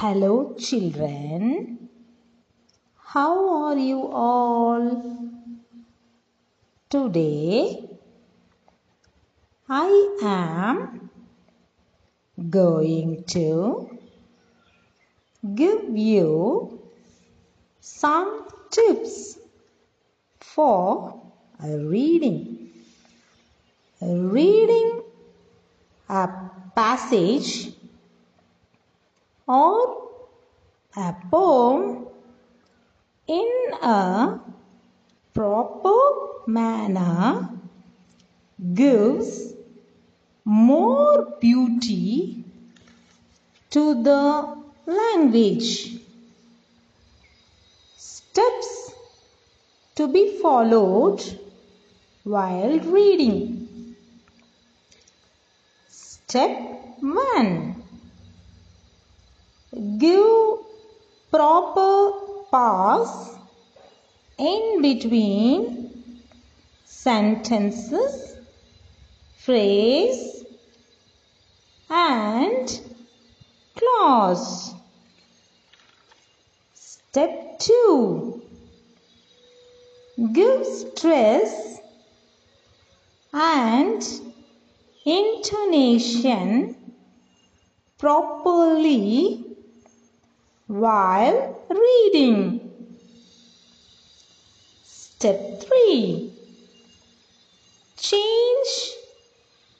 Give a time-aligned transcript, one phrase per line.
[0.00, 1.90] Hello, children.
[2.96, 5.30] How are you all?
[6.88, 7.84] Today,
[9.68, 9.90] I
[10.22, 11.10] am
[12.48, 13.98] going to
[15.54, 16.80] give you
[17.80, 19.38] some tips
[20.38, 21.20] for
[21.62, 22.70] reading.
[24.00, 25.02] Reading
[26.08, 26.26] a
[26.74, 27.74] passage
[29.50, 30.08] or
[30.96, 32.06] a poem
[33.26, 33.50] in
[33.82, 34.38] a
[35.34, 35.98] proper
[36.46, 37.48] manner
[38.74, 39.54] gives
[40.44, 42.44] more beauty
[43.70, 44.22] to the
[44.86, 45.98] language.
[47.96, 48.92] Steps
[49.96, 51.22] to be followed
[52.24, 53.96] while reading.
[55.88, 56.50] Step
[57.00, 57.79] 1
[59.80, 60.58] Give
[61.30, 62.12] proper
[62.50, 63.38] pause
[64.36, 66.12] in between
[66.84, 68.36] sentences,
[69.38, 70.44] phrase
[71.88, 72.80] and
[73.74, 74.74] clause.
[76.74, 78.42] Step 2
[80.34, 81.80] Give stress
[83.32, 84.04] and
[85.06, 86.76] intonation
[87.96, 89.49] properly
[90.70, 92.60] while reading.
[94.84, 96.32] Step 3
[97.96, 98.92] Change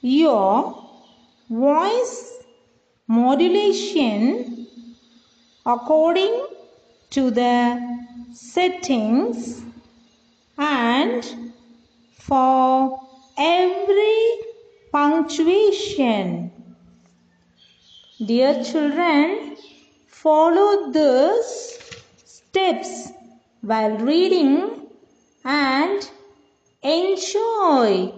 [0.00, 0.88] your
[1.50, 2.38] voice
[3.08, 4.68] modulation
[5.66, 6.46] according
[7.10, 7.98] to the
[8.32, 9.62] settings
[10.56, 11.52] and
[12.12, 13.00] for
[13.36, 14.20] every
[14.92, 16.52] punctuation.
[18.24, 19.55] Dear children,
[20.26, 21.50] follow these
[22.24, 23.12] steps
[23.60, 24.88] while reading
[25.44, 26.10] and
[26.82, 28.12] enjoy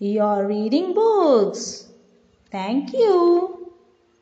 [0.00, 1.86] your reading books.
[2.50, 3.57] Thank you.